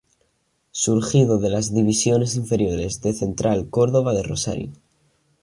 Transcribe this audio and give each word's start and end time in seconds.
Surgido 0.71 1.37
de 1.37 1.51
las 1.51 1.71
divisiones 1.75 2.35
inferiores 2.35 3.01
de 3.01 3.13
Central 3.13 3.69
Córdoba 3.69 4.15
de 4.15 4.23
Rosario. 4.23 4.71